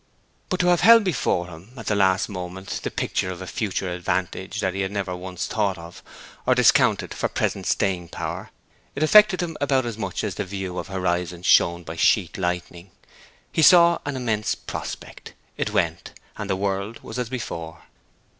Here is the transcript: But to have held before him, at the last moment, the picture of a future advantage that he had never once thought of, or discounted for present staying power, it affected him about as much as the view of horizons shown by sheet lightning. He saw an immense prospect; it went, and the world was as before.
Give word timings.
But 0.49 0.59
to 0.61 0.67
have 0.69 0.81
held 0.81 1.03
before 1.03 1.45
him, 1.45 1.73
at 1.77 1.85
the 1.85 1.93
last 1.95 2.27
moment, 2.27 2.79
the 2.81 2.89
picture 2.89 3.29
of 3.31 3.39
a 3.39 3.45
future 3.45 3.93
advantage 3.93 4.59
that 4.59 4.73
he 4.73 4.81
had 4.81 4.91
never 4.91 5.15
once 5.15 5.45
thought 5.45 5.77
of, 5.77 6.01
or 6.47 6.55
discounted 6.55 7.13
for 7.13 7.29
present 7.29 7.67
staying 7.67 8.07
power, 8.07 8.49
it 8.95 9.03
affected 9.03 9.43
him 9.43 9.55
about 9.61 9.85
as 9.85 9.99
much 9.99 10.23
as 10.23 10.33
the 10.33 10.43
view 10.43 10.79
of 10.79 10.87
horizons 10.87 11.45
shown 11.45 11.83
by 11.83 11.97
sheet 11.97 12.39
lightning. 12.39 12.89
He 13.51 13.61
saw 13.61 13.99
an 14.03 14.15
immense 14.15 14.55
prospect; 14.55 15.35
it 15.55 15.71
went, 15.71 16.13
and 16.35 16.49
the 16.49 16.55
world 16.55 17.01
was 17.03 17.19
as 17.19 17.29
before. 17.29 17.83